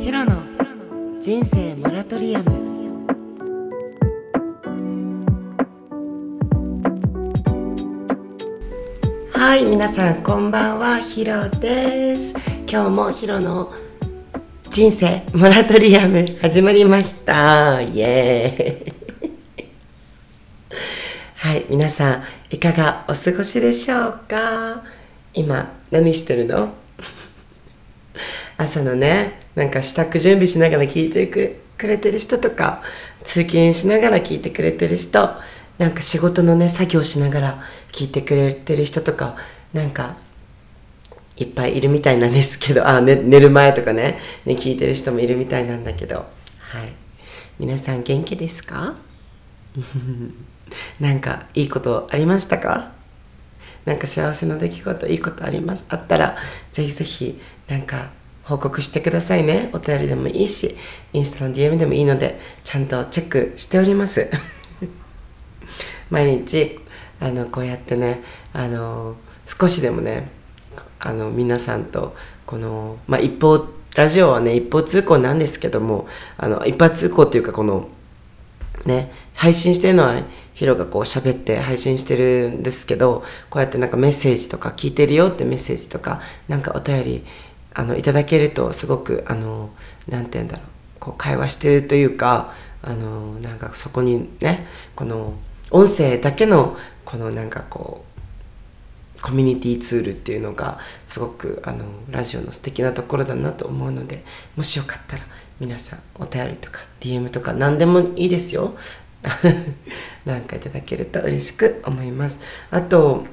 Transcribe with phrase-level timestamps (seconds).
[0.00, 0.42] ヒロの
[1.20, 3.06] 人生モラトリアム。
[9.30, 10.98] はい皆さんこんばんは。
[11.00, 12.34] ヒロです。
[12.66, 13.72] 今日もヒロの
[14.70, 17.82] 人生モラトリアム始まりました。
[17.82, 19.30] イエーイ。
[21.36, 24.82] はい皆さんいかがお過ごしでしょうか？
[25.34, 26.72] 今何してるの？
[28.62, 31.56] 朝のねなんか支度準備しながら聞いてく
[31.86, 32.82] れてる人とか
[33.24, 35.30] 通勤しながら聞いてくれてる人
[35.78, 39.36] なんか仕事のね作業しながら聞いてくれてる人とか
[39.72, 40.16] なんか
[41.36, 46.16] いっぱいいるみたいなんですけどあ、ね、寝る前とかねね聞いてる人もいるみたいなんだけど。
[46.16, 46.92] はい。
[47.58, 48.94] 皆さん元気ですか？
[51.00, 52.92] なんかいいことありましたか？
[53.86, 55.86] なんか幸せな出来事いいことあります？
[55.88, 56.36] あったら
[56.72, 58.10] ぜひぜひなんか
[58.44, 59.70] 報告してくださいね。
[59.72, 60.76] お便りでもいいし
[61.12, 64.28] インスタの DM でもいいのでちゃんとチェックしております。
[66.10, 66.80] 毎日
[67.20, 69.14] あのこうやってねあの
[69.46, 70.30] 少しでもね
[70.98, 72.14] あの皆さんと
[72.46, 73.66] この、まあ、一方
[73.96, 77.88] ラジオはね一方通行なんですけどもあの一方通行っていうかこの
[78.84, 80.22] ね配信してるのは
[80.54, 87.24] ヒロがこう喋って配信してるんですけどこうやってなんかメッセージとか聞いてるよってメッセージとかなんかお便り
[87.74, 89.70] あのいただけるとすごくあの
[90.08, 90.66] なんて言うんだろう。
[91.00, 95.34] こう会話してるというかあのなんかそこにねこの
[95.70, 104.22] 音声だけのこのなんかこうコミュニティツールっていうのがすごくあのラジオの素敵なところだなと思うので
[104.56, 105.24] もしよかったら
[105.58, 108.74] 皆さんお便りとか DM とか何でもいいですよ。
[110.24, 112.40] なんかいただけると嬉しく思います。
[112.70, 113.26] あと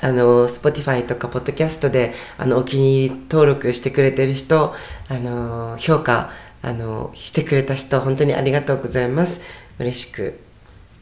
[0.00, 4.74] あの Spotify とか Podcast であのお気に入り登録してくれてる人
[5.08, 6.30] あの評価
[6.62, 9.40] あのしてくれた人本当にありがとうございます。
[9.78, 10.40] 嬉しく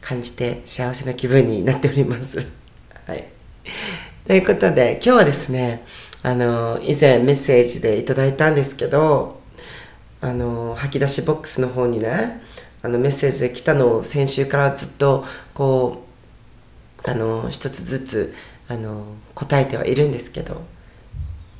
[0.01, 2.37] 感じて幸せな気分になっております。
[3.07, 3.25] はい。
[4.27, 5.83] ということで今日はですね
[6.23, 9.39] あの以前メッセージでいただいたんですけど
[10.21, 12.41] あの吐き出しボックスの方にね
[12.81, 16.03] あのメッセージで来たのを先週からずっとこ
[17.05, 18.33] うあの一つずつ
[18.67, 20.63] あの答えてはいるんですけど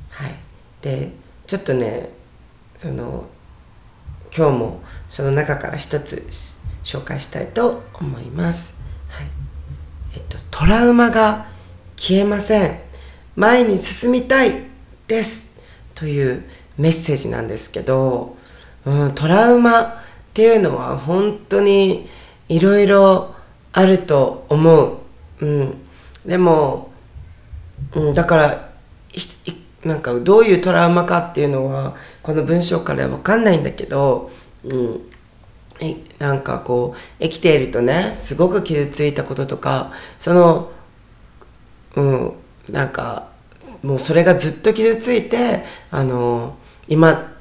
[0.09, 0.35] はい。
[0.81, 1.11] で
[1.47, 2.09] ちょっとね
[2.77, 3.25] その
[4.35, 6.27] 今日もその中から一つ
[6.83, 8.79] 紹介したいと思います、
[9.09, 9.27] はい。
[10.15, 11.47] えっと、トラウマが
[11.95, 12.79] 消えません。
[13.35, 14.51] 前に進みたい
[15.07, 15.55] です。
[15.93, 16.43] という
[16.77, 18.37] メッセージなんですけど、
[18.85, 19.93] うん、トラウマっ
[20.33, 22.09] ていうのは本当に
[22.49, 23.33] いろいろ
[23.71, 24.97] あると思う、
[25.39, 25.77] うん、
[26.25, 26.91] でも
[27.93, 28.69] うん、だから
[29.83, 34.31] なんかどういうトラウマかっていうのはこの文章から分かんないんだけど、
[34.63, 35.01] うん、
[36.17, 40.71] なんかこう生きているとねすごく傷ついたこととかその
[41.95, 42.33] うん
[42.69, 43.29] なんか
[43.83, 47.31] もうそれがずっと傷ついてあの今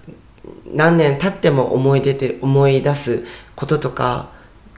[0.66, 3.24] 何年経っても思い出て思い出す
[3.56, 4.28] こととか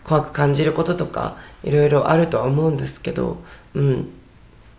[0.04, 3.38] 怖く感じることとかいろいろあるとは思うんですけど、
[3.74, 4.12] うん、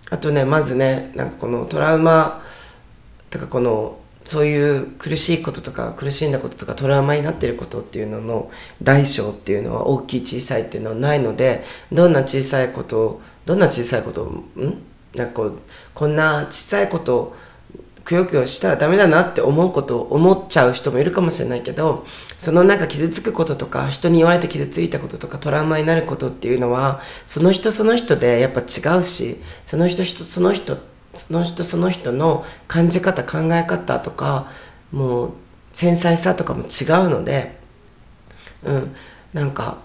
[0.09, 2.43] あとねまずねなんかこのトラウマ
[3.29, 8.51] とかこのそういう苦しいこととか苦しんだこととかトラウマになってることっていうのの
[8.83, 14.43] 大小っていうのは大きい小さいっていうのはないのでどんな小さいことどんな小さいことん？
[15.15, 15.59] なんかこう
[15.93, 17.35] こんな小さいこと
[18.07, 22.05] くよくよしたらダメだなって思うことを思っちゃう人もいるかもしれないけど
[22.39, 30.77] そのなんか傷つくこととか人に言われて傷ついたこととかトラウマになることっていうのはその人その人でやっぱ違うしその人その人
[31.13, 34.49] その人その人の感じ方考え方とか
[34.93, 35.31] もう
[35.73, 37.57] 繊細さとかも違うので
[38.63, 38.95] うん
[39.33, 39.79] なんか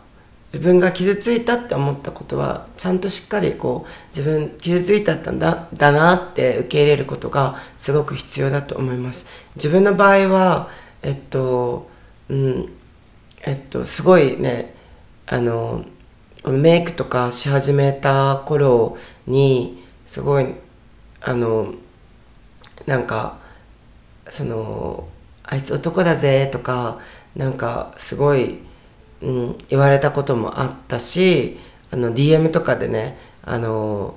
[0.53, 9.27] 自分が傷ついたって思ったことはちゃんとしっかりこう自分傷ついたんだだなって受け入れることがすごく必要だと思います。
[9.57, 10.69] 自分の場合は
[11.03, 11.89] えっと
[12.29, 12.73] うん
[13.45, 14.75] えっとすごいね
[15.27, 15.85] あの
[16.43, 20.55] このメイクとかし始めた頃にすごい
[21.23, 21.73] あの
[22.87, 23.39] なんか
[24.29, 25.09] その
[25.45, 26.99] あいつ男だぜとか
[27.37, 28.59] なんかすごい
[29.23, 31.59] うん、言われたこともあったし
[31.91, 34.17] あの DM とかでねあの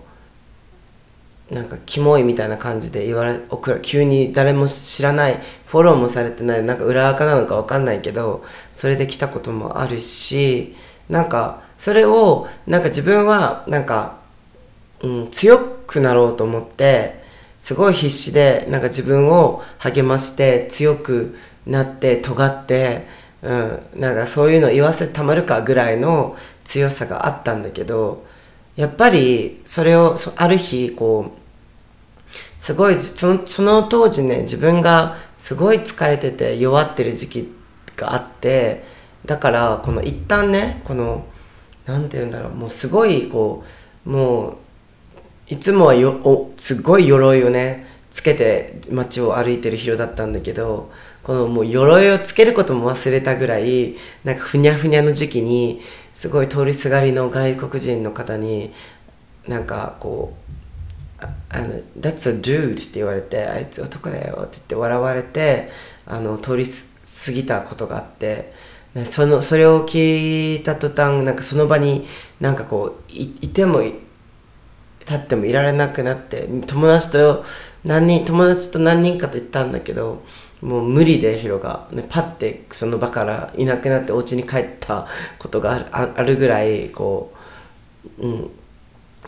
[1.52, 3.40] なんかキモいみたいな感じで言われ
[3.84, 8.44] 急に誰も知らないフォローもされてないなんか裏垢なのか分かんないけど
[8.74, 10.76] それで来たこともあるし
[11.08, 14.18] なんかそれをなんか自分はなんか、
[15.02, 17.24] うん、強くなろうと思って
[17.60, 21.38] すごい必死でなんか自分を励まして強く
[21.68, 23.08] なって尖って、
[23.46, 28.26] うん、なんかそういうの言わせたまるかぐらいの強さがあったんだけど
[28.76, 37.52] やっぱりそれをある日こうすごいそのその当時ね自分がすごい疲れてて弱ってる時期
[37.96, 38.84] があって
[39.26, 41.26] だからこの一旦ねこの
[41.86, 43.64] なんて言うんだろうもうすごいこ
[44.08, 44.56] うもう
[45.48, 50.90] いつもはよおすごい鎧をねつけて街を歩いてるヒロだったんだけど
[51.26, 55.82] このもう鎧をつけることも忘れたぐらいなんかふにゃふにゃの時期に
[56.14, 58.72] すごい通りすがりの外国人の方に
[59.48, 60.36] なんかこ
[61.20, 65.72] うあの「That's a dude」って言われて「あいつ男だよ」って言って笑われて
[66.06, 68.54] あの通り過ぎたことがあって
[69.06, 72.08] そのそれを聞いた途端なんかその場に
[72.40, 73.98] なんかこういいても立
[75.12, 77.44] ってもいられなくなって友達と
[77.84, 80.24] 何人友達と何人かと行ったんだけど
[80.62, 85.08] もう無理でヒロが、ね、パッてその場からいなくなってお家に帰った
[85.38, 87.34] ことがあるあるぐらいこ
[88.20, 88.52] う、うん、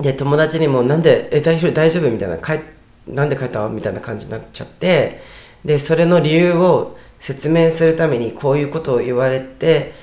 [0.02, 1.30] で友達にも「なんで？
[1.32, 2.60] え大ヒロ大丈夫?」みたいな帰
[3.08, 5.22] 「なんで帰った?」みたいな感じになっちゃって
[5.66, 9.94] でそれの理由を説明するためにこういうことを言われて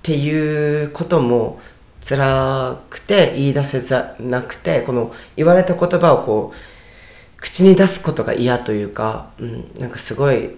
[0.00, 1.60] っていうことも
[2.06, 10.50] 辛くて言い出せざなくてこの言われた言葉をこう口に出すことが嫌というか、うん、なんかすごい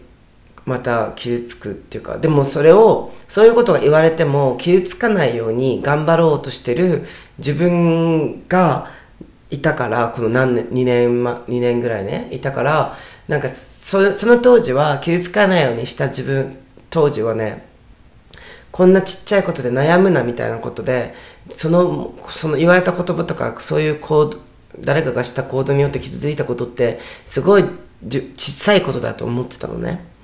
[0.66, 7.06] また傷つくっていうかでもそれをそういうことが言われても傷つかないように頑張ろうとしてる
[7.38, 8.90] 自分が
[9.48, 12.96] いたからこの何年2年,、ま、2年ぐらいねいたから
[13.28, 16.58] なんかそその当時は傷つかないようにした自分
[16.90, 17.64] 当時はね
[18.72, 21.14] こんなちっちゃいことで悩むなみたいなことで
[21.48, 24.38] そのその言われた言葉とかそういう行動
[24.80, 27.64] 誰かがした行動によって傷ついたことってすごい
[28.10, 30.15] 小さいことだと思ってたのね。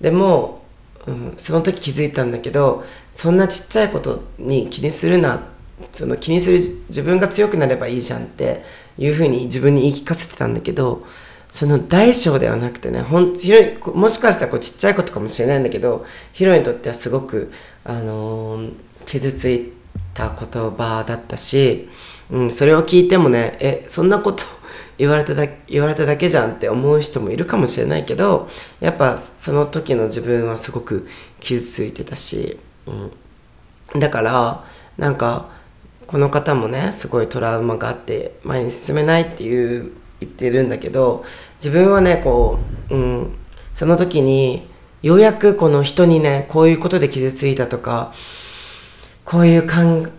[0.00, 0.62] でも、
[1.06, 5.40] うん、その時気づいたんだけどそんなちっちゃいことに気にするな
[5.92, 6.58] その気にする
[6.88, 8.64] 自分が強くなればいいじゃんって
[8.98, 11.06] いうふうに自分に言い聞かせてたんだけど
[11.50, 17.52] その大小ではなくてねほんヒロもしかしたらこうちっちゃいことかもしれないんだけどヒロにとってはすごく、
[17.84, 18.72] あのー
[19.06, 19.72] 傷つい
[20.14, 21.88] た言葉だったし、
[22.30, 24.44] うん、それを聞いてもねえそんなこと
[25.00, 28.50] 言われただ言われただけじゃんって思う人もいるかもしれないけど
[28.80, 31.08] やっぱその時の自分はすごく
[31.40, 32.58] 傷ついてたし、
[33.94, 34.62] うん、だから
[34.98, 35.48] なんか
[36.06, 41.24] この方もねすごいトラウマがあって前に進めないっていう言ってるんだけど
[41.56, 42.58] 自分はねこ
[42.90, 43.34] う、うん、
[43.72, 44.68] その時に
[45.00, 48.12] ようやくこの人にねこういうことで傷ついたとか
[49.24, 50.10] こういう考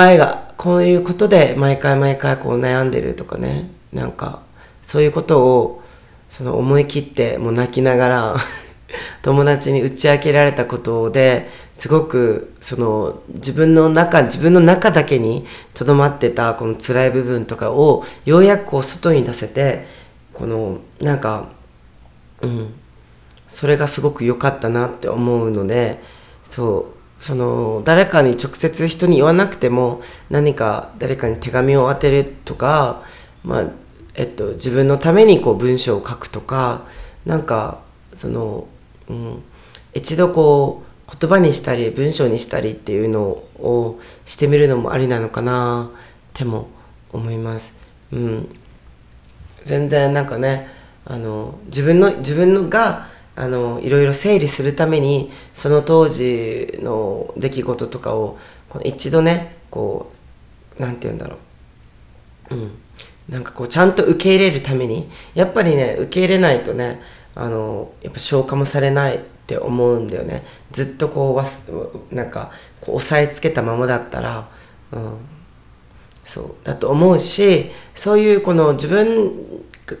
[0.00, 3.81] えがこういうことで毎回毎回こう悩んでるとかね。
[3.92, 4.42] なんか
[4.82, 5.82] そういうことを
[6.28, 8.36] その思い切ってもう泣きながら
[9.22, 19.86] 友達に打ち明けられたことですごくその自分の中自分の中だけにとどまってたこの辛い部分とかをようやくこう外に出せて
[20.32, 21.48] このなんか
[22.40, 22.74] うん
[23.48, 26.02] それがすごく良かったなって思うので
[26.44, 33.02] そうその誰かに直接人に言わなくても何か誰かに手紙を当てるとか、
[33.44, 33.64] まあ
[34.14, 36.82] えっと、自分のためにこう文章を書くとか
[37.24, 37.80] なんか
[38.14, 38.66] その、
[39.08, 39.42] うん、
[39.94, 46.00] 一度こう言葉にしたり文章にしたりっていうのをしてみるのもありなのかなっ
[46.32, 46.68] ても
[47.12, 47.76] 思います。
[48.12, 48.56] うん、
[49.64, 50.68] 全然なんかね
[51.04, 58.38] あの自分の自分のがあのいろいろ整理するためにその当時の出来事とかを
[58.84, 60.10] 一度ねこ
[60.78, 61.36] うなんて言うんだろ
[62.50, 62.70] う、うん、
[63.28, 67.00] なんかこうちゃんと受け入れるためにやっぱりね受け入れないとね
[67.34, 70.44] あのやっぱ消化もされないって思うんだよね。
[70.70, 71.70] ずっとこうわす
[72.10, 72.50] なんか
[72.80, 74.48] こう押さえつけたままだったら、
[74.92, 75.16] うん、
[76.24, 76.54] そう。
[76.64, 79.32] だと思うしそういうこの自分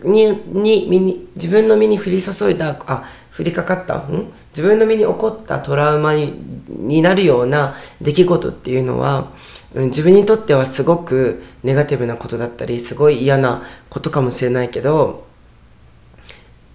[0.04, 3.04] にに身に自分の身に降り注いだあ
[3.36, 4.32] 降りかかったん？
[4.50, 6.34] 自分の身に起こったトラウマに
[6.68, 9.32] になるような出来事っていうのは、
[9.74, 15.26] 自分にとってはすごくネガティブなことだったりすごい嫌なことかもしれないけど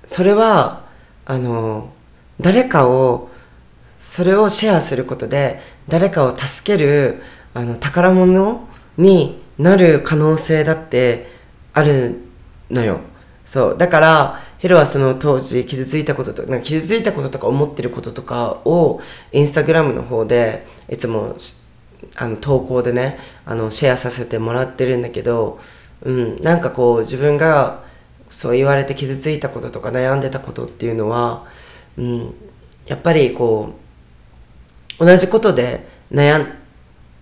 [0.06, 0.86] それは
[1.26, 1.90] あの
[2.40, 3.30] 誰かを
[3.98, 7.22] それをシェアすることで誰かを助ける
[7.54, 11.32] あの宝物になる可能性だって
[11.74, 12.22] ある
[12.70, 13.00] のよ。
[13.46, 13.78] そう。
[13.78, 19.02] だからヒロはその当時傷ついたこととか傷ついたこととか思ってることとかを
[19.32, 21.36] インスタグラムの方でいつも
[22.16, 25.60] あの投稿でねあのシェアさせてもらってるんだけど、
[26.04, 27.84] うん、なんかこう自分が
[28.30, 31.46] そう言われて傷ついたこととか悩んでたことっていうのは、
[31.98, 32.34] うん、
[32.86, 33.74] やっぱりこ
[35.00, 36.58] う同じことで悩ん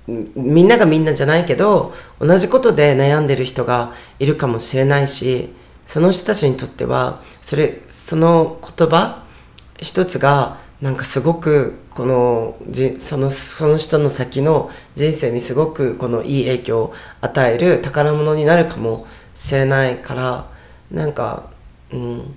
[0.07, 5.49] みんながみんなじゃないけど同じことで悩んでる人がいるかもしれないし
[5.85, 9.23] その人たちにとってはそれその言葉
[9.79, 12.57] 一つがなんかすごくこの
[12.99, 20.45] そのその人の先の人生にすごくこのいい影響を与える宝物になるかもしれないから
[20.91, 21.49] なんか
[21.91, 22.35] うん。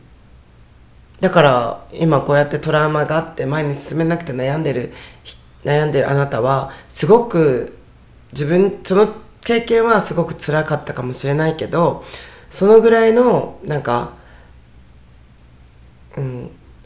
[1.21, 4.93] だから今こうやってトラウマがあって前に進めなくて悩んでる
[5.65, 7.77] 悩んでるあなたはすごく
[8.33, 9.09] 自分その
[9.41, 12.05] 経験はすごく辛かったかもしれないけど
[12.51, 14.13] そのぐらいのなんか、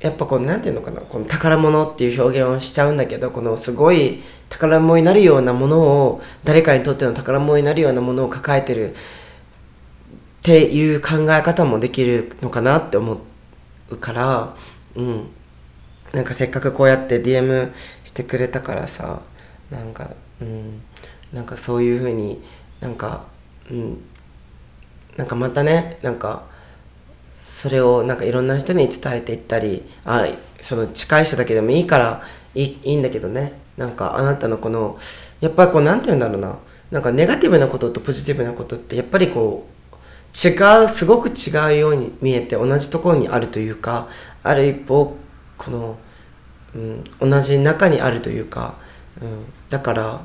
[0.02, 8.94] やっぱこうなんていうのかなこの宝物っていう表現をしちゃうんだけどこのすごい宝物になるようなものを誰かにとっての宝物になるようなものを抱えてるっ
[10.42, 13.20] ていう考え方もできるのかなって思
[13.90, 14.56] うから
[14.96, 15.28] うん。
[16.12, 17.72] なんかせっかくこうやって DM
[18.04, 19.22] してくれたからさ
[19.70, 20.82] なんかうん。
[21.32, 22.42] なんかそういうふうに
[22.80, 23.24] なんか
[23.70, 24.02] うん。
[25.16, 26.42] なんかまたねなんか
[27.62, 30.26] それをなんかいろんな人に伝えていったりあ
[30.60, 32.24] その近い人だけでもいいから
[32.56, 33.52] いいいんだけどね。
[33.76, 34.98] なんかあなたのこの
[35.40, 36.58] やっぱりこう何て言うんだろうな。
[36.90, 44.08] なんかネガティブなこととポジティブなことってやっぱりこう違うすごく違うように見えて同じところにあるというか
[44.42, 45.16] ある一方
[45.56, 45.96] この、
[46.74, 48.74] うん、同じ中にあるというか、
[49.22, 50.20] うん、だから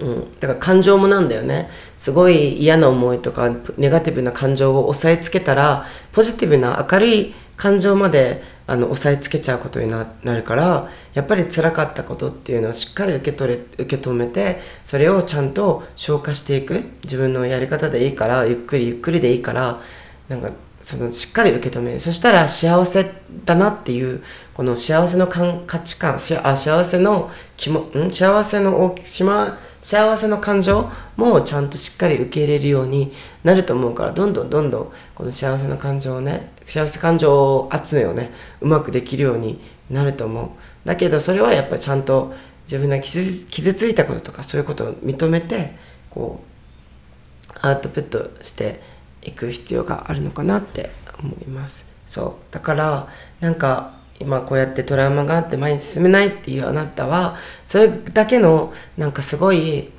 [0.00, 1.70] うん、だから感情もなんだよね。
[1.98, 16.82] すごい嫌な思いとかネガティブな感情を押さえつけたらポジティブな明るい感情まであの押さえつけちゃうことになるからやっぱり辛かったことっていうのをしっかり受け取れ受け止めてそれをちゃんと消化していく。
[17.02, 19.80] 自分のやり方でいいからゆっくりゆっくりでいいから
[20.28, 20.50] なんか
[20.80, 22.00] そのしっかり受け止める。
[22.00, 23.10] そしたら幸せ
[23.44, 24.22] だなっていう
[24.54, 28.10] この幸せの価値観あ幸せの気もん？
[28.10, 33.12] 幸せの大きしま幸せの感情もちゃんとしっかり受け入れるように
[33.44, 40.48] なると思うからどんどんどんどんこの幸せの感情をね幸せ感情集めをねうまくできるようになると思う。
[40.84, 45.76] だけどそれはやっぱりちゃんと自分が傷傷ついたこととかそういうことを認めて
[46.10, 48.80] こうアウトプットして
[49.28, 50.90] いく必要があるのかなって
[51.22, 51.86] 思います。
[52.06, 52.52] そう。
[52.52, 53.08] だから
[53.40, 59.90] なんか今こうやってトラウマがあって前に進めないっていうあなたはそれだけのなんかすごい、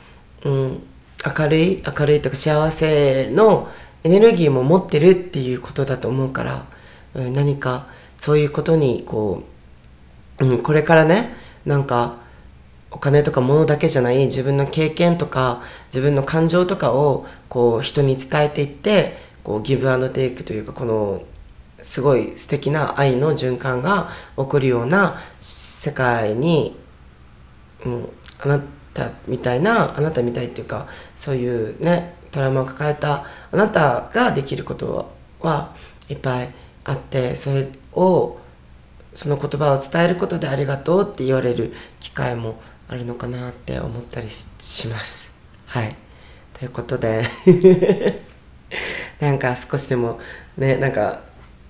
[0.43, 0.83] うん、
[1.37, 3.69] 明るい明るいとか幸せの
[4.03, 6.65] エネルギーも持ってるっていうことだと思うから、
[7.15, 9.43] うん、何かそういうことにこ
[10.39, 11.33] う、うん、これからね
[11.65, 12.17] なんか
[12.91, 21.23] お金とか物だけじゃない自分の経験とか自分の感情とかをこう人に伝えていってこうギブアンドテイクというかこの
[21.81, 26.75] すごい素敵な愛の循環が起こるような世界に、
[27.85, 28.61] うん、あな
[28.93, 35.73] たみたいなあなたみたいっていうかそういうねトラウマを抱えたあなたができることは
[36.09, 36.49] いっぱい
[36.83, 38.39] あってそれを
[39.15, 45.39] その言葉を伝えることでありがとうって言われる機会もあるのかなって思ったりします。
[45.67, 45.95] はい。
[46.57, 47.23] ということで。
[49.19, 50.19] なんか少しでも
[50.57, 51.21] ねなんか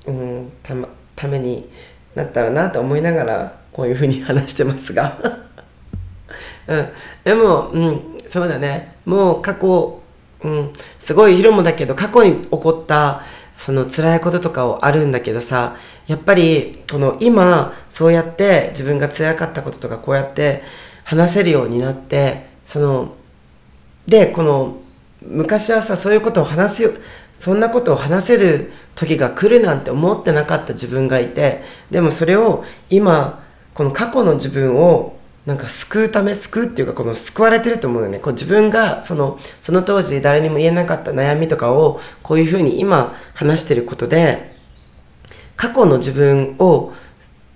[0.06, 1.70] うんた,、ま、ために
[2.16, 5.18] なったらなと思いながらこういうふうに話してますが。
[6.68, 6.90] うん、
[7.24, 8.96] でも、うん、そうだね。
[9.06, 10.02] もう過去、
[10.44, 13.24] うん、すごい広もだけど過去に起こった
[13.58, 15.76] その辛いこととかをあるんだけどさ
[16.08, 20.64] やっぱりこの今そうやって自分が辛かったこととかこうやって
[21.10, 23.16] 話せるようになってその
[24.06, 24.78] でこの
[25.24, 26.92] 昔はさそういうことを話すよ
[27.34, 38.20] そんなことを話せる時が来るなんて思ってなかった自分がいてでもそれを今この過去の自分をなんか救うため救うっていうかこの救われてると思うよね。
[38.20, 44.56] こう自分がそのその当時誰にも言えなかった悩みとかをこういうふうに今話してることで
[45.56, 46.94] 過去の自分を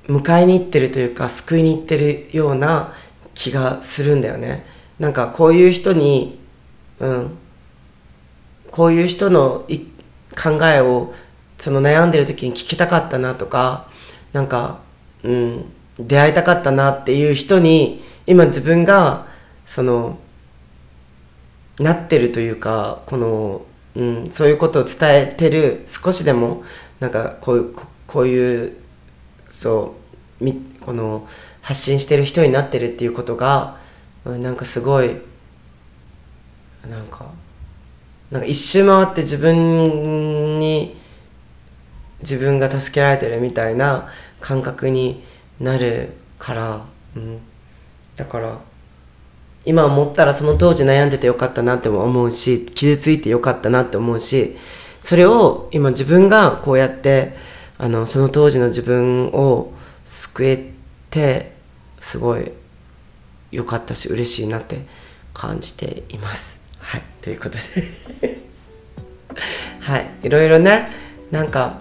[0.08, 2.94] 迎えに行ってるというか救いに行ってるような
[3.34, 4.66] 気がするんだよね。
[5.00, 6.40] なんかこういう人に
[7.00, 7.38] うん
[8.72, 9.66] こういう人の
[10.36, 11.14] 考えを
[11.60, 13.88] その悩んでる時に聞きたかったなとか
[14.32, 14.80] なんか
[15.24, 15.66] うん
[16.00, 19.28] 出会いたかったなっていう人に今自分が
[19.66, 20.18] その
[21.80, 23.62] なってるというかこの、
[23.96, 26.64] うん、そういうことを伝えてる少しでも
[27.00, 27.76] なんかこういう
[28.08, 28.78] こういう
[29.48, 30.13] そう
[30.82, 31.28] この
[31.62, 33.78] 発信してる人になってるっていうことが
[34.26, 35.18] なんかすごい
[36.90, 37.32] なんか
[38.32, 40.98] なんか一周回って自分に
[42.22, 44.10] 自分が助けられてるみたいな
[44.40, 45.24] 感覚に
[45.60, 46.82] なるから、
[47.16, 47.40] うん、
[48.16, 48.60] だから
[49.66, 54.58] 今思ったらその当時悩んでてよかったなって思うし傷ついてよかったなって思うし
[55.02, 57.34] それを今自分がこうやって
[57.78, 59.72] あのその当時の自分を
[60.06, 60.72] 救え
[61.10, 61.54] て
[62.00, 62.52] すごい
[63.52, 64.80] 良かったし嬉しいなって
[65.34, 66.62] 感じています。
[66.80, 67.52] はいということ
[68.22, 68.38] で
[69.80, 70.92] はいいろいろね
[71.32, 71.78] なんか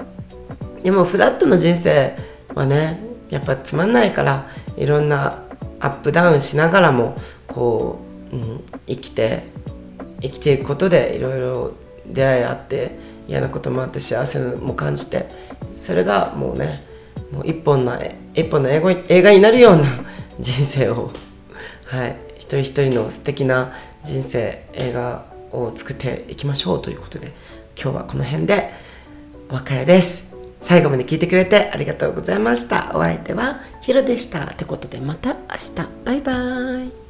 [0.83, 2.17] でもフラットの人生
[2.55, 3.01] はね
[3.31, 5.43] やっぱつまんないからいろんな
[5.81, 7.17] アップダウンしながらも
[7.49, 7.99] こ
[8.33, 9.45] う、うん、生きて
[10.21, 11.73] 生きていくことでいろいろ
[12.07, 12.93] 出会いあって
[13.29, 15.27] 嫌なこともあって幸せも感じて
[15.73, 16.85] それがもうね
[17.33, 17.99] もう一本の
[18.35, 20.05] 一本の英語映画になるような
[20.39, 21.11] 人生を
[21.87, 23.73] はい一人一人の素敵な
[24.05, 27.33] 人生映画を作っていきましょうということで
[27.81, 28.71] 今日はこの辺で
[29.51, 30.33] お別れです。
[30.61, 32.93] 最後まで聞いてくれてありがとうございました。
[32.95, 34.45] お相手はヒロでした。
[34.45, 35.89] ってことでまた明日。
[36.05, 37.02] バイバーイ。